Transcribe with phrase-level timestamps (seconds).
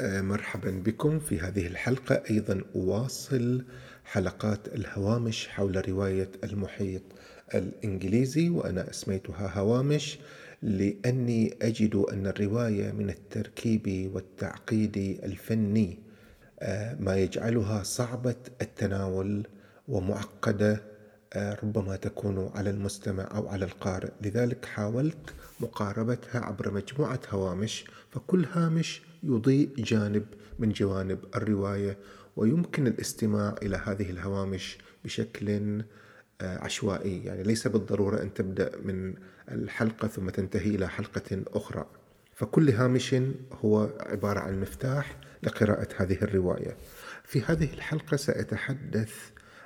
[0.00, 2.22] آه، مرحبا بكم في هذه الحلقة.
[2.30, 3.64] أيضا أواصل
[4.04, 7.02] حلقات الهوامش حول رواية المحيط
[7.54, 10.18] الإنجليزي وأنا أسميتها هوامش
[10.62, 15.98] لأني أجد أن الرواية من التركيب والتعقيد الفني
[16.60, 19.46] آه، ما يجعلها صعبة التناول
[19.88, 20.82] ومعقدة
[21.32, 24.10] آه، ربما تكون على المستمع أو على القارئ.
[24.22, 30.26] لذلك حاولت مقاربتها عبر مجموعة هوامش فكل هامش يضيء جانب
[30.58, 31.96] من جوانب الرواية
[32.36, 35.82] ويمكن الاستماع إلى هذه الهوامش بشكل
[36.40, 37.24] آه، عشوائي.
[37.24, 39.14] يعني ليس بالضرورة أن تبدأ من
[39.50, 41.86] الحلقة ثم تنتهي إلى حلقة أخرى.
[42.34, 43.16] فكل هامش
[43.52, 46.76] هو عبارة عن مفتاح لقراءة هذه الرواية.
[47.24, 49.14] في هذه الحلقة سأتحدث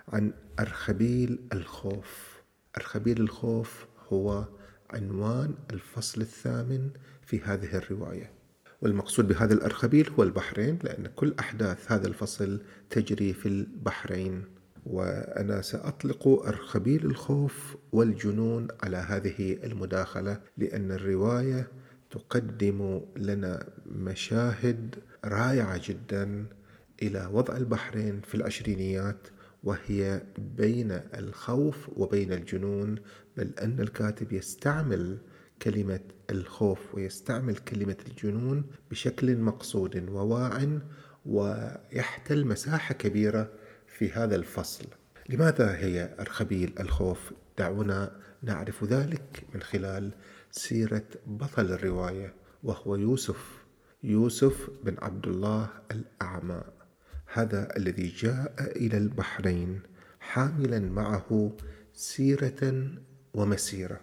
[0.08, 2.42] عن أرخبيل الخوف.
[2.76, 4.44] أرخبيل الخوف هو
[4.90, 6.90] عنوان الفصل الثامن
[7.22, 8.43] في هذه الرواية.
[8.84, 14.44] والمقصود بهذا الأرخبيل هو البحرين لأن كل أحداث هذا الفصل تجري في البحرين.
[14.86, 21.68] وأنا سأطلق أرخبيل الخوف والجنون على هذه المداخلة لأن الرواية
[22.10, 26.46] تقدم لنا مشاهد رائعة جدا
[27.02, 29.28] إلى وضع البحرين في العشرينيات
[29.64, 30.22] وهي
[30.56, 32.96] بين الخوف وبين الجنون
[33.36, 35.18] بل أن الكاتب يستعمل
[35.62, 40.80] كلمة الخوف ويستعمل كلمة الجنون بشكل مقصود وواع
[41.26, 43.50] ويحتل مساحة كبيرة
[43.86, 44.84] في هذا الفصل.
[45.28, 50.12] لماذا هي أرخبيل الخوف؟ دعونا نعرف ذلك من خلال
[50.50, 53.64] سيرة بطل الرواية وهو يوسف
[54.02, 56.62] يوسف بن عبد الله الأعمى
[57.32, 59.80] هذا الذي جاء إلى البحرين
[60.20, 61.52] حاملا معه
[61.94, 62.90] سيرة
[63.34, 64.00] ومسيرة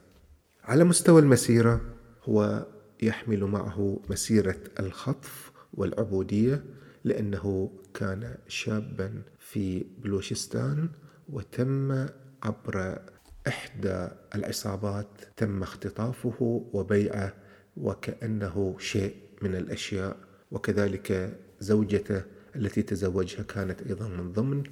[0.63, 1.81] على مستوى المسيرة
[2.23, 2.65] هو
[3.01, 6.63] يحمل معه مسيرة الخطف والعبودية
[7.03, 10.89] لأنه كان شابا في بلوشستان
[11.29, 12.05] وتم
[12.43, 12.99] عبر
[13.47, 15.07] إحدى العصابات
[15.37, 17.33] تم اختطافه وبيعه
[17.77, 20.17] وكأنه شيء من الأشياء.
[20.51, 22.21] وكذلك زوجته
[22.55, 24.63] التي تزوجها كانت أيضا من ضمن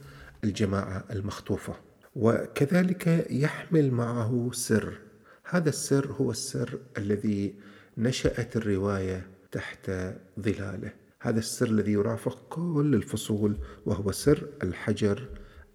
[0.43, 1.75] الجماعة المخطوفة.
[2.15, 4.97] وكذلك يحمل معه سر
[5.51, 7.55] هذا السر هو السر الذي
[7.97, 9.91] نشأت الرواية تحت
[10.39, 10.91] ظلاله.
[11.21, 15.27] هذا السر الذي يرافق كل الفصول وهو سر الحجر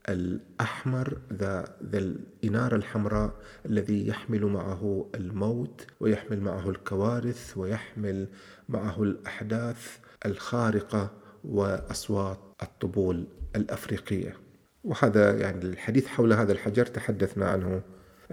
[0.08, 3.34] الأحمر ذا, ذا الإنارة الحمراء
[3.66, 8.28] الذي يحمل معه الموت ويحمل معه الكوارث ويحمل
[8.68, 11.10] معه الأحداث الخارقة
[11.44, 13.26] وأصوات الطبول
[13.56, 14.36] الأفريقية.
[14.84, 17.82] وهذا يعني الحديث حول هذا الحجر تحدثنا عنه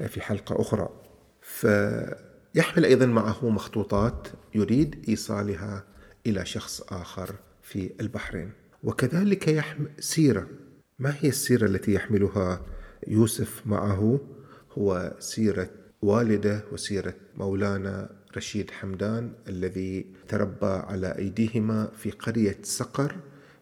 [0.08, 1.01] في حلقة أخرى.
[1.62, 5.84] فيحمل أيضا معه مخطوطات يريد إيصالها
[6.28, 8.52] إلى شخص آخر في البحرين.
[8.84, 10.48] وكذلك يحمل سيرة.
[11.00, 12.62] ما هي السيرة التي يحملها
[13.08, 14.20] يوسف معه؟
[14.72, 15.70] هو سيرة
[16.02, 23.16] والده وسيرة مولانا رشيد حمدان الذي تربى على أيديهما في قرية سقر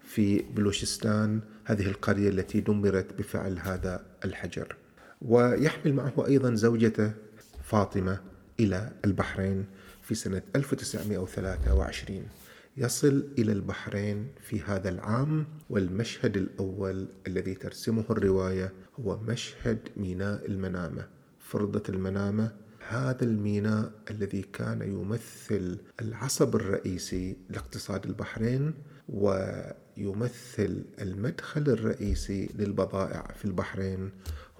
[0.04, 4.76] في بلوشستان هذه القرية التي دمرت بفعل هذا الحجر.
[5.22, 7.12] ويحمل معه أيضا زوجته
[7.69, 8.19] فاطمة
[8.59, 9.66] إلى البحرين
[10.02, 12.24] في سنة 1923
[12.78, 21.07] يصل إلى البحرين في هذا العام والمشهد الأول الذي ترسمه الرواية هو مشهد ميناء المنامة.
[21.40, 22.52] فرضة المنامة
[22.88, 28.74] هذا الميناء الذي كان يمثل العصب الرئيسي لاقتصاد البحرين
[29.09, 34.12] ويمثل المدخل الرئيسي للبضائع في البحرين.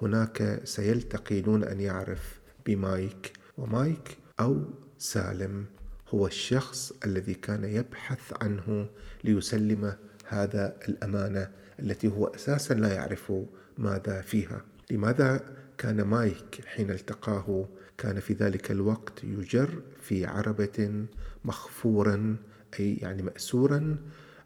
[0.02, 4.64] هناك سيلتقي دون أن يعرف بمايك ومايك أو
[4.98, 5.66] سالم
[6.10, 8.90] هو الشخص الذي كان يبحث عنه
[9.24, 9.94] ليسلم
[10.28, 13.34] هذا الأمانة التي هو أساسا لا يعرف
[13.78, 14.62] ماذا فيها.
[14.92, 21.06] لماذا كان مايك حين التقاه؟ كان في ذلك الوقت يجر في عربة
[21.46, 22.38] مخفورا
[22.80, 23.98] أي يعني مأسورا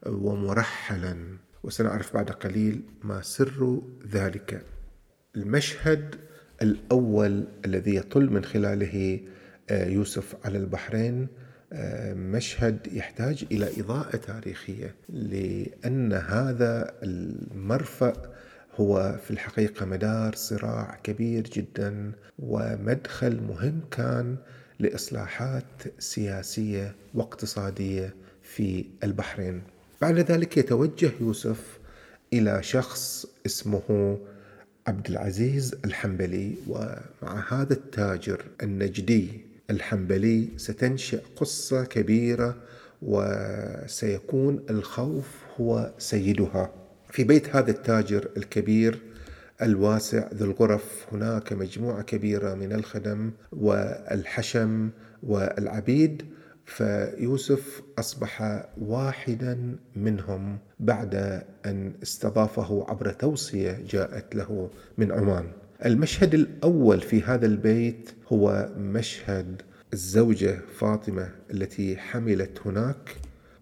[0.06, 1.38] ومرحلا.
[1.63, 4.65] وسنعرف بعد قليل ما سر ذلك.
[5.36, 6.15] المشهد
[6.63, 9.19] الأول الذي يطل من خلاله
[9.69, 11.27] آه، يوسف على البحرين
[11.74, 18.13] آه، مشهد يحتاج إلى إضاءة تاريخية لأن هذا المرفأ
[18.75, 24.36] هو في الحقيقة مدار صراع كبير جدا ومدخل مهم كان
[24.80, 28.13] لإصلاحات سياسية واقتصادية
[28.44, 29.62] في البحرين.
[30.01, 31.80] بعد ذلك يتوجه يوسف
[32.33, 34.18] إلى شخص اسمه
[34.88, 39.30] عبد العزيز الحنبلي ومع هذا التاجر النجدي
[39.69, 42.57] الحنبلي ستنشأ قصة كبيرة
[43.01, 45.27] وسيكون الخوف
[45.59, 46.71] هو سيدها.
[47.09, 49.00] في بيت هذا التاجر الكبير
[49.62, 54.89] الواسع ذو الغرف هناك مجموعة كبيرة من الخدم والحشم
[55.24, 56.24] والعبيد
[56.65, 61.15] فيوسف أصبح واحدا منهم بعد
[61.65, 65.51] أن استضافه عبر توصية جاءت له من عمان.
[65.86, 69.62] المشهد الأول في هذا البيت هو مشهد
[69.94, 73.15] الزوجة فاطمة التي حملت هناك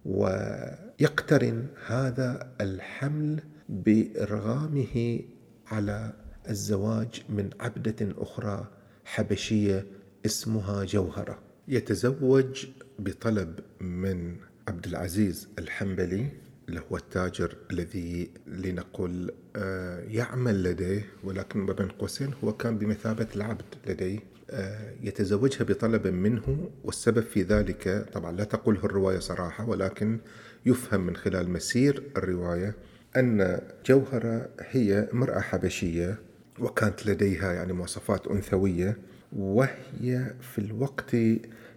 [0.06, 3.40] ويقترن هذا الحمل
[3.70, 5.20] بإرغامه
[5.68, 6.14] على
[6.50, 8.68] الزواج من عبدة أخرى
[9.06, 9.86] حبشية
[10.26, 11.40] اسمها جوهرة.
[11.68, 12.68] يتزوج
[13.00, 14.36] بطلب من
[14.68, 16.28] عبد العزيز الحنبلي
[16.70, 23.66] اللي هو التاجر الذي لنقل آه، يعمل لديه ولكن بين قوسين هو كان بمثابة العبد
[23.88, 24.20] لديه.
[24.50, 30.20] آه، يتزوجها بطلب منه والسبب في ذلك طبعا لا تقوله الرواية صراحة ولكن
[30.66, 32.76] يفهم من خلال مسير الرواية
[33.18, 36.20] أن جوهرة هي امرأة حبشية
[36.60, 38.98] وكانت لديها يعني مواصفات أنثوية.
[39.34, 41.16] وهي في الوقت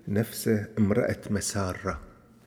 [0.09, 2.01] نفسه امرأة مسارة.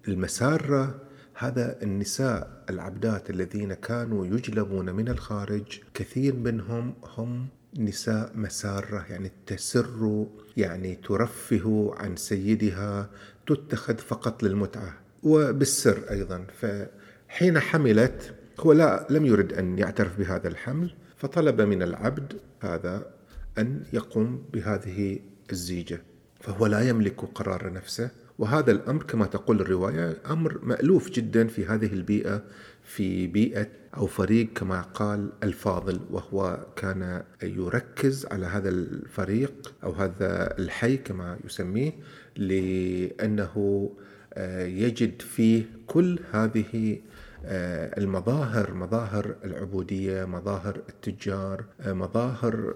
[0.07, 1.01] المسارة
[1.33, 7.47] هذا النساء العبدات الذين كانوا يجلبون من الخارج كثير منهم هم
[7.79, 10.25] نساء مسارة يعني تسر
[10.57, 13.09] يعني ترفه عن سيدها
[13.47, 14.93] تتخذ فقط للمتعة
[15.23, 16.45] وبالسر أيضا.
[16.61, 23.16] فحين حملت هو لا لم يرد أن يعترف بهذا الحمل فطلب من العبد هذا
[23.57, 25.19] أن يقوم بهذه
[25.51, 26.01] الزيجة
[26.39, 28.11] فهو لا يملك قرار نفسه.
[28.39, 32.43] وهذا الأمر كما تقول الرواية أمر مألوف جدا في هذه البيئة
[32.83, 33.67] في بيئة
[33.97, 41.39] أو فريق كما قال الفاضل وهو كان يركز على هذا الفريق أو هذا الحي كما
[41.45, 41.91] يسميه
[42.35, 43.89] لأنه
[44.33, 46.99] آه، يجد فيه كل هذه
[47.45, 52.75] المظاهر مظاهر العبودية مظاهر التجار آه، مظاهر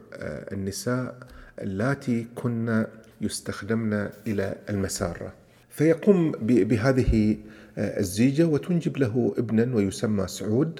[0.52, 1.18] النساء
[1.62, 2.86] اللاتي كن
[3.22, 5.34] يستخدمن إلى المسارة.
[5.70, 7.38] فيقوم بهذه
[7.78, 10.80] آه، الزيجة وتنجب له ابنا ويسمى سعود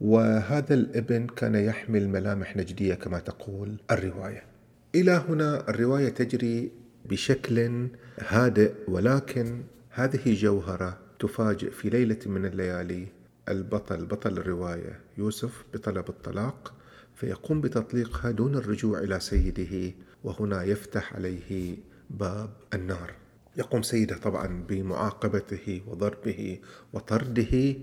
[0.00, 4.42] وهذا الابن كان يحمل ملامح نجدية كما تقول الرواية.
[4.94, 6.70] إلى هنا الرواية تجري
[7.04, 7.86] بشكل
[8.18, 13.06] هادئ ولكن هذه جوهرة تفاجئ في ليلة من الليالي
[13.48, 16.74] البطل بطل الرواية يوسف بطلب الطلاق
[17.14, 19.94] فيقوم بتطليقها دون الرجوع إلى سيده
[20.24, 21.76] وهنا يفتح عليه
[22.10, 23.14] باب النار.
[23.56, 26.58] يقوم سيده طبعا بمعاقبته وضربه
[26.92, 27.74] وطرده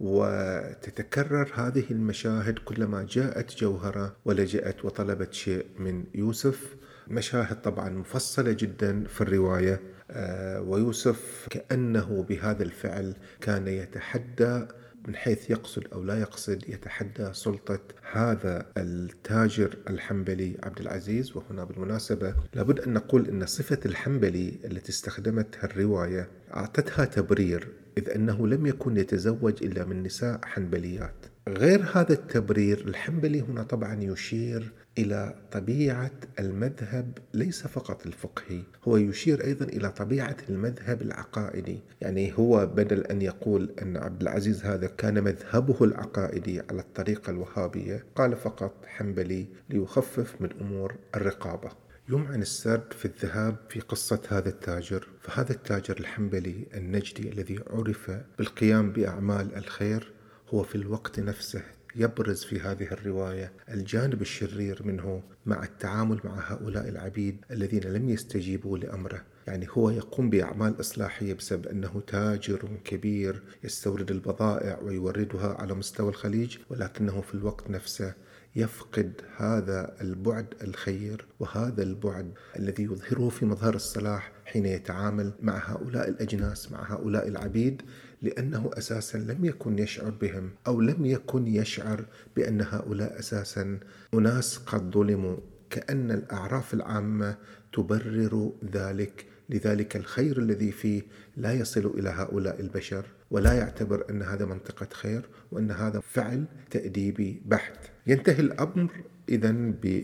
[0.00, 6.76] وتتكرر هذه المشاهد كلما جاءت جوهرة ولجأت وطلبت شيء من يوسف.
[7.08, 9.80] مشاهد طبعا مفصلة جدا في الرواية
[10.10, 14.66] آه، ويوسف كأنه بهذا الفعل كان يتحدى
[15.08, 17.80] من حيث يقصد أو لا يقصد يتحدى سلطة
[18.12, 25.64] هذا التاجر الحنبلي عبد العزيز وهنا بالمناسبة لابد أن نقول إن صفة الحنبلي التي استخدمتها
[25.64, 27.68] الرواية أعطتها تبرير
[27.98, 31.26] إذ أنه لم يكن يتزوج إلا من نساء حنبليات.
[31.48, 39.44] غير هذا التبرير الحنبلي هنا طبعا يشير إلى طبيعة المذهب ليس فقط الفقهي، هو يشير
[39.44, 45.24] أيضا إلى طبيعة المذهب العقائدي، يعني هو بدل أن يقول أن عبد العزيز هذا كان
[45.24, 51.70] مذهبه العقائدي على الطريقة الوهابية، قال فقط حنبلي ليخفف من أمور الرقابة.
[52.08, 58.92] يمعن السرد في الذهاب في قصة هذا التاجر فهذا التاجر الحنبلي النجدي الذي عرف بالقيام
[58.92, 60.12] بأعمال الخير
[60.54, 61.62] هو في الوقت نفسه
[61.96, 68.78] يبرز في هذه الرواية الجانب الشرير منه مع التعامل مع هؤلاء العبيد الذين لم يستجيبوا
[68.78, 69.22] لأمره.
[69.46, 76.58] يعني هو يقوم بأعمال إصلاحية بسبب أنه تاجر كبير يستورد البضائع ويوردها على مستوى الخليج
[76.70, 78.14] ولكنه في الوقت نفسه
[78.56, 86.08] يفقد هذا البعد الخير وهذا البعد الذي يظهره في مظهر الصلاح حين يتعامل مع هؤلاء
[86.08, 87.82] الأجناس مع هؤلاء العبيد
[88.22, 92.04] لأنه أساسا لم يكن يشعر بهم أو لم يكن يشعر
[92.36, 93.78] بأن هؤلاء أساسا
[94.14, 95.36] أناس قد ظلموا
[95.70, 97.36] كأن الأعراف العامة
[97.72, 99.26] تبرر ذلك.
[99.48, 101.02] لذلك الخير الذي فيه
[101.36, 107.42] لا يصل إلى هؤلاء البشر ولا يعتبر أن هذا منطقة خير وأن هذا فعل تأديبي
[107.46, 107.78] بحت.
[108.06, 108.90] ينتهي الأمر
[109.28, 109.52] اذا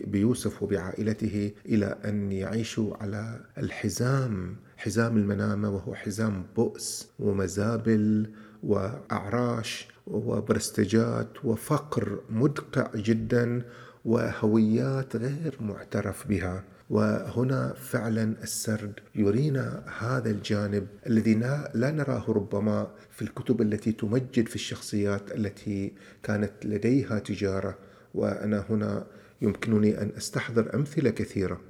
[0.07, 8.29] بيوسف وبعائلته إلى أن يعيشوا على الحزام حزام المنامة وهو حزام بؤس ومزابل
[8.63, 13.61] وأعراش وبرستجات وفقر مدقع جدا
[14.05, 16.63] وهويات غير معترف بها.
[16.89, 24.55] وهنا فعلا السرد يرينا هذا الجانب الذي لا نراه ربما في الكتب التي تمجد في
[24.55, 27.77] الشخصيات التي كانت لديها تجارة.
[28.13, 29.07] وأنا هنا
[29.41, 31.61] يمكنني أن أستحضر أمثلة كثيرة.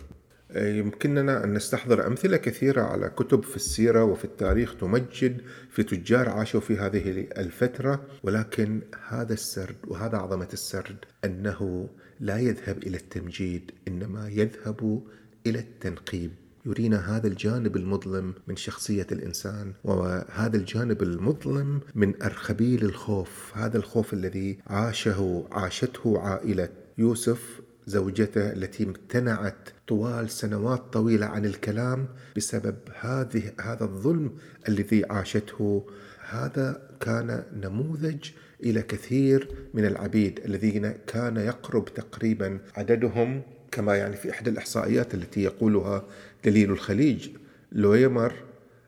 [0.55, 6.59] يمكننا أن نستحضر أمثلة كثيرة على كتب في السيرة وفي التاريخ تمجد في تجار عاشوا
[6.59, 14.29] في هذه الفترة ولكن هذا السرد وهذا عظمة السرد أنه لا يذهب إلى التمجيد إنما
[14.29, 15.03] يذهب
[15.47, 16.31] إلى التنقيب.
[16.65, 24.13] يرينا هذا الجانب المظلم من شخصية الإنسان وهذا الجانب المظلم من أرخبيل الخوف هذا الخوف
[24.13, 33.43] الذي عاشه عاشته عائلة يوسف زوجته التي امتنعت طوال سنوات طويلة عن الكلام بسبب هذه
[33.61, 34.31] هذا الظلم
[34.67, 35.85] الذي عاشته.
[36.29, 38.29] هذا كان نموذج
[38.63, 45.43] إلى كثير من العبيد الذين كان يقرب تقريبا عددهم كما يعني في إحدى الإحصائيات التي
[45.43, 46.03] يقولها
[46.45, 47.29] دليل الخليج.
[47.71, 48.33] لويمر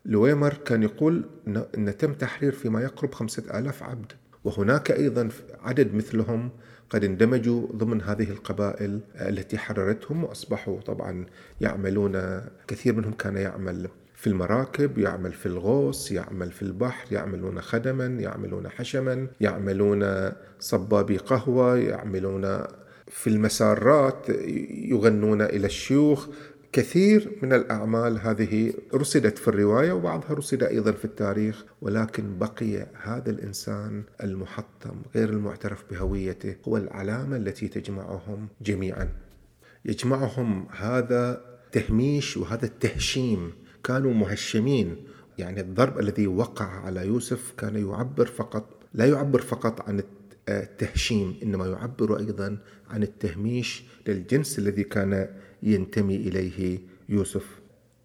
[0.05, 1.25] لويمر كان يقول
[1.77, 4.11] إن تم تحرير فيما يقرب خمسة آلاف عبد
[4.43, 5.29] وهناك أيضا
[5.61, 6.49] عدد مثلهم
[6.89, 11.25] قد اندمجوا ضمن هذه القبائل التي حررتهم وأصبحوا طبعا
[11.61, 18.05] يعملون كثير منهم كان يعمل في المراكب يعمل في الغوص يعمل في البحر يعملون خدما
[18.05, 22.63] يعملون حشما يعملون صبابي قهوة يعملون
[23.07, 24.29] في المسارات
[24.69, 26.27] يغنون إلى الشيوخ.
[26.73, 33.29] كثير من الأعمال هذه رصدت في الرواية وبعضها رصد أيضا في التاريخ ولكن بقي هذا
[33.29, 39.09] الإنسان المحطم غير المعترف بهويته هو العلامة التي تجمعهم جميعا.
[39.85, 43.51] يجمعهم هذا تهميش وهذا التهشيم.
[43.83, 44.95] كانوا مهشمين
[45.37, 50.03] يعني الضرب الذي وقع على يوسف كان يعبر فقط لا يعبر فقط عن
[50.49, 52.57] التهشيم إنما يعبر أيضا
[52.89, 55.27] عن التهميش للجنس الذي كان
[55.63, 57.61] ينتمي إليه يوسف.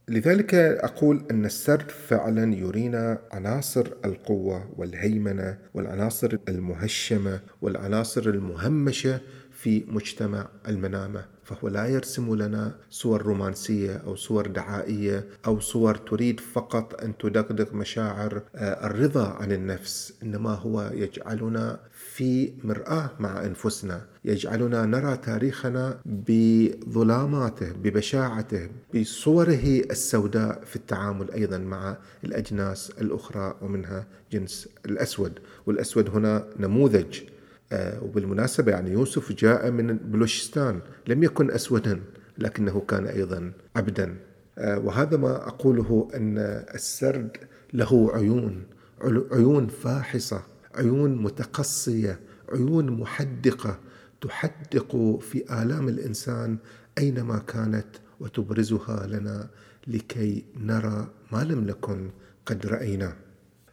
[0.08, 9.20] لذلك أقول أن السرد فعلا يرينا عناصر القوة والهيمنة والعناصر المهشمة والعناصر المهمشة
[9.52, 16.40] في مجتمع المنامة فهو لا يرسم لنا صور رومانسية أو صور دعائية أو صور تريد
[16.40, 21.80] فقط أن تدغدغ مشاعر آه، الرضا عن النفس إنما هو يجعلنا
[22.16, 24.06] في مرآة مع أنفسنا.
[24.25, 34.68] يجعلنا نرى تاريخنا بظلاماته ببشاعته بصوره السوداء في التعامل أيضا مع الأجناس الأخرى ومنها جنس
[34.87, 35.32] الأسود.
[35.66, 37.20] والأسود هنا نموذج.
[37.73, 40.80] آه، وبالمناسبة يعني يوسف جاء من بلوشستان.
[41.06, 42.00] لم يكن أسودا
[42.38, 44.16] لكنه كان أيضا عبدا.
[44.58, 46.38] آه، وهذا ما أقوله أن
[46.75, 47.37] السرد
[47.73, 48.62] له عيون
[49.32, 50.55] عيون فاحصة.
[50.76, 52.21] عيون متقصية
[52.52, 53.80] عيون محدقة
[54.21, 56.59] تحدق في آلام الإنسان
[56.99, 57.87] أينما كانت
[58.21, 59.49] وتبرزها لنا
[59.87, 62.11] لكي نرى ما لم نكن
[62.47, 63.16] قد رأيناه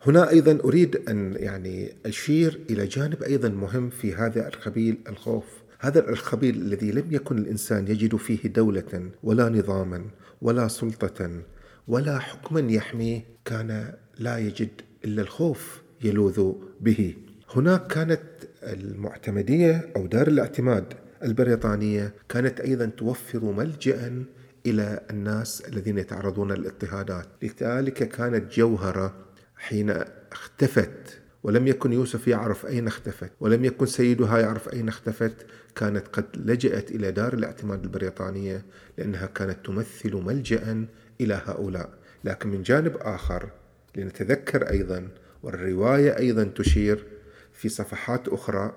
[0.07, 5.45] هنا أيضا أريد أن يعني أشير إلى جانب أيضا مهم في هذا الخبيل الخوف.
[5.79, 10.05] هذا الخبيل الذي لم يكن الإنسان يجد فيه دولة ولا نظاما
[10.41, 11.41] ولا سلطة
[11.87, 14.69] ولا حكما يحميه كان لا يجد
[15.05, 15.82] إلا الخوف.
[16.03, 17.15] يلوذ به.
[17.55, 18.21] هناك كانت
[18.63, 20.93] المعتمدية أو دار الاعتماد
[21.23, 24.23] البريطانية كانت أيضا توفر ملجأ
[24.65, 27.27] إلى الناس الذين يتعرضون للاضطهادات.
[27.41, 29.15] لذلك كانت جوهرة
[29.55, 29.93] حين
[30.31, 35.45] اختفت ولم يكن يوسف يعرف أين اختفت ولم يكن سيدها يعرف أين اختفت.
[35.75, 38.65] كانت قد لجأت إلى دار الاعتماد البريطانية
[38.97, 40.85] لأنها كانت تمثل ملجأ
[41.21, 41.89] إلى هؤلاء.
[42.23, 43.49] لكن من جانب آخر
[43.95, 45.07] لنتذكر أيضا
[45.43, 47.05] والرواية أيضا تشير
[47.53, 48.73] في صفحات أخرى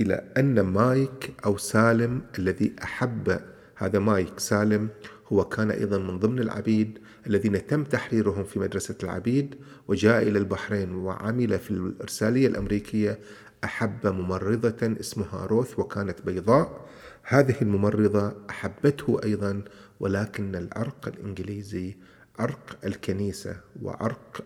[0.00, 3.40] إلى أن مايك أو سالم الذي أحب
[3.76, 4.88] هذا مايك سالم
[5.32, 9.54] هو كان أيضا من ضمن العبيد الذين تم تحريرهم في مدرسة العبيد
[9.88, 13.18] وجاء إلى البحرين وعمل في الإرسالية الأمريكية
[13.64, 16.88] أحب ممرضة اسمها روث وكانت بيضاء.
[17.22, 19.62] هذه الممرضة أحبته أيضا
[20.00, 21.96] ولكن العرق الإنجليزي
[22.38, 24.44] عرق الكنيسة وعرق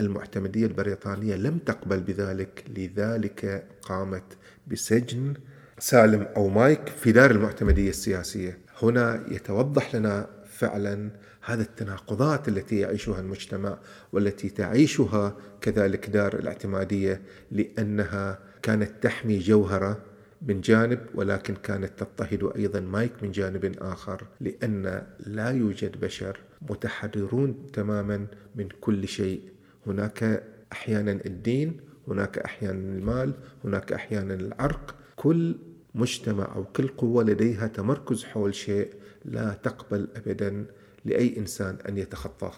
[0.00, 4.36] المعتمدية البريطانية لم تقبل بذلك لذلك قامت
[4.66, 5.34] بسجن
[5.78, 8.58] سالم أو مايك في دار المعتمدية السياسية.
[8.82, 11.10] هنا يتوضح لنا فعلا
[11.44, 13.78] هذه التناقضات التي يعيشها المجتمع
[14.12, 20.02] والتي تعيشها كذلك دار الاعتمادية لأنها كانت تحمي جوهرة
[20.42, 27.66] من جانب ولكن كانت تضطهد أيضا مايك من جانب آخر لأن لا يوجد بشر متحررون
[27.72, 29.55] تماما من كل شيء.
[29.86, 34.94] هناك أحيانا الدين هناك أحيانا المال هناك أحيانا العرق.
[35.16, 35.56] كل
[35.94, 40.64] مجتمع أو كل قوة لديها تمركز حول شيء لا تقبل أبدا
[41.04, 42.52] لأي إنسان أن يتخطاه.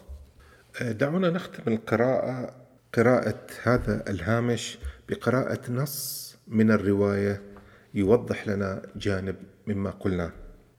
[0.83, 2.55] آه، دعونا نختم القراءة
[2.95, 7.43] قراءة هذا الهامش بقراءة نص من الرواية
[7.95, 10.33] يوضح لنا جانب مما قلنا.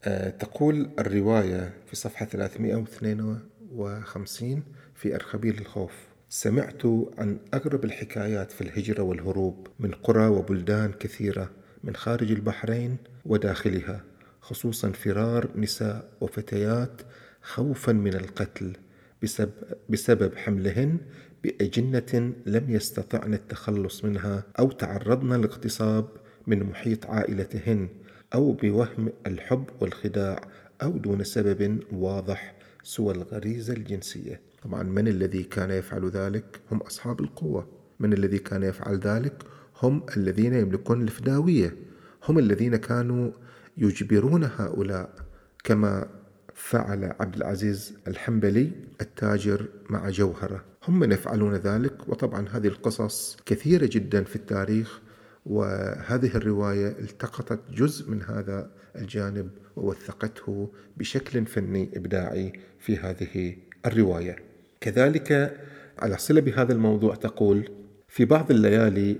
[0.04, 4.62] آه، تقول الرواية في صفحة 352
[4.94, 5.92] في أرخبيل الخوف.
[6.32, 6.86] سمعت
[7.18, 11.50] عن أغرب الحكايات في الهجرة والهروب من قرى وبلدان كثيرة
[11.84, 14.04] من خارج البحرين وداخلها
[14.40, 17.02] خصوصا فرار نساء وفتيات
[17.42, 18.76] خوفا من القتل
[19.88, 20.98] بسبب, حملهن
[21.44, 26.08] بأجنة لم يستطعن التخلص منها أو تعرضن لاغتصاب
[26.46, 27.88] من محيط عائلتهن
[28.34, 30.40] أو بوهم الحب والخداع
[30.82, 34.49] أو دون سبب واضح سوى الغريزة الجنسية.
[34.62, 37.68] طبعا من الذي كان يفعل ذلك هم أصحاب القوة.
[38.00, 39.42] من الذي كان يفعل ذلك
[39.82, 41.76] هم الذين يملكون الفداوية.
[42.28, 43.30] هم الذين كانوا
[43.76, 45.14] يجبرون هؤلاء
[45.64, 46.08] كما
[46.54, 50.64] فعل عبد العزيز الحنبلي التاجر مع جوهرة.
[50.88, 55.00] هم من يفعلون ذلك وطبعا هذه القصص كثيرة جدا في التاريخ
[55.46, 64.49] وهذه الرواية التقطت جزء من هذا الجانب ووثقته بشكل فني إبداعي في هذه الرواية.
[64.80, 65.56] كذلك
[65.98, 67.68] على صلة بهذا الموضوع تقول
[68.08, 69.16] في بعض الليالي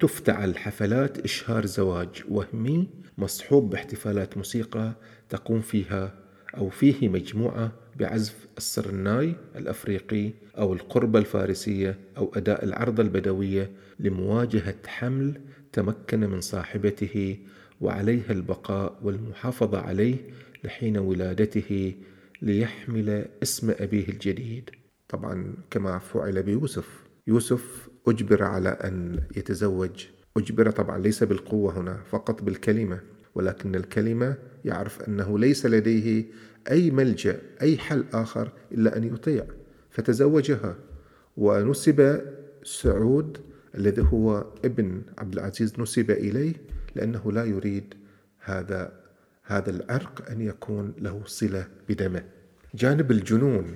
[0.00, 2.88] تفتعل حفلات إشهار زواج وهمي
[3.18, 4.92] مصحوب باحتفالات موسيقى
[5.28, 6.14] تقوم فيها
[6.56, 15.40] أو فيه مجموعة بعزف السرناي الأفريقي أو القربة الفارسية أو أداء العرضة البدوية لمواجهة حمل
[15.72, 17.36] تمكن من صاحبته
[17.80, 20.16] وعليها البقاء والمحافظة عليه
[20.64, 21.94] لحين ولادته
[22.42, 24.70] ليحمل اسم أبيه الجديد.
[25.12, 26.88] طبعا كما فعل بيوسف.
[27.26, 30.06] يوسف أجبر على أن يتزوج.
[30.36, 33.00] أجبر طبعا ليس بالقوة هنا فقط بالكلمة.
[33.34, 36.24] ولكن الكلمة يعرف أنه ليس لديه
[36.70, 39.44] أي ملجأ أي حل آخر إلا أن يطيع.
[39.90, 40.76] فتزوجها.
[41.36, 42.22] ونسب
[42.64, 43.38] سعود
[43.74, 46.54] الذي هو ابن عبد العزيز نسب إليه
[46.94, 47.94] لأنه لا يريد
[48.38, 48.92] هذا
[49.42, 52.24] هذا العرق أن يكون له صلة بدمه.
[52.74, 53.66] جانب الجنون.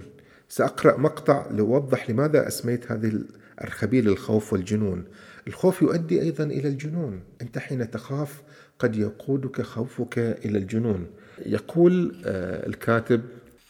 [0.49, 3.21] سأقرأ مقطع لأوضح لماذا أسميت هذه
[3.65, 5.05] الخبيل الخوف والجنون.
[5.49, 7.21] الخوف يؤدي أيضا إلى الجنون.
[7.43, 8.43] أنت حين تخاف
[8.79, 11.07] قد يقودك خوفك إلى الجنون.
[11.47, 13.23] يقول آه، الكاتب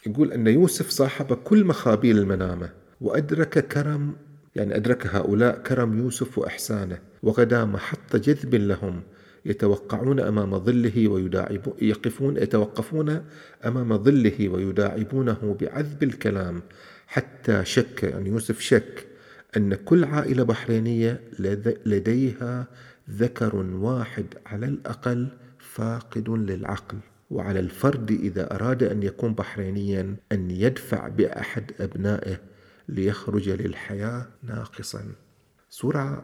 [0.07, 2.69] يقول أن يوسف صاحب كل مخابيل المنامة
[3.01, 4.15] وأدرك كرم
[4.55, 9.01] يعني أدرك هؤلاء كرم يوسف وإحسانه وغدا محط جذب لهم.
[9.47, 13.21] يتوقعون أمام ظله ويداعبون يقفون يتوقفون
[13.65, 16.61] أمام ظله ويداعبونه بعذب الكلام.
[17.07, 19.07] حتى شك يعني يوسف شك
[19.57, 21.21] أن كل عائلة بحرينية
[21.85, 22.67] لديها
[23.09, 25.27] ذكر واحد على الأقل
[25.59, 26.97] فاقد للعقل.
[27.29, 32.37] وعلى الفرد إذا أراد أن يكون بحرينيا أن يدفع بأحد أبنائه
[32.89, 35.03] ليخرج للحياة ناقصا.
[35.69, 36.23] سورة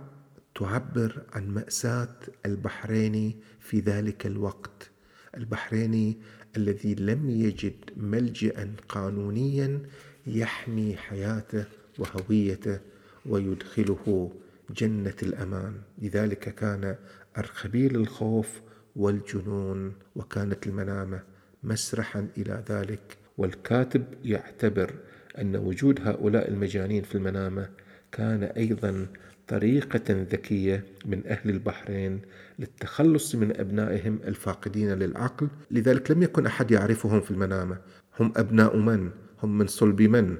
[0.56, 4.90] تعبر عن مأساة البحريني في ذلك الوقت.
[5.38, 6.18] البحريني
[6.58, 9.82] الذي لم يجد ملجأ قانونيا
[10.28, 11.66] يحمي حياته
[12.00, 12.80] وهويته
[13.26, 14.32] ويدخله
[14.70, 15.74] جنة الأمان.
[16.02, 16.96] لذلك كان
[17.38, 18.62] أرخبيل الخوف
[18.96, 21.24] والجنون وكانت المنامة
[21.64, 23.18] مسرحا إلى ذلك.
[23.38, 24.94] والكاتب يعتبر
[25.38, 27.70] أن وجود هؤلاء المجانين في المنامة
[28.12, 29.08] كان أيضا
[29.48, 32.22] طريقة ذكية من أهل البحرين
[32.60, 35.48] للتخلص من أبنائهم الفاقدين للعقل.
[35.72, 37.78] لذلك لم يكن أحد يعرفهم في المنامة.
[38.20, 39.12] هم أبناء من؟
[39.44, 40.38] هم من صلب من؟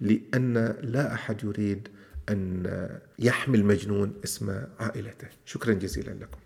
[0.00, 1.88] لأن لا أحد يريد
[2.28, 2.62] أن
[3.18, 5.28] يحمل مجنون اسم عائلته.
[5.44, 6.41] شكرا جزيلا لكم.